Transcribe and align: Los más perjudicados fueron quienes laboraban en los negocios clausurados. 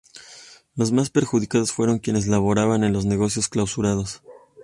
Los 0.73 0.91
más 0.91 1.11
perjudicados 1.11 1.71
fueron 1.71 1.99
quienes 1.99 2.25
laboraban 2.25 2.83
en 2.83 2.91
los 2.91 3.05
negocios 3.05 3.49
clausurados. 3.49 4.23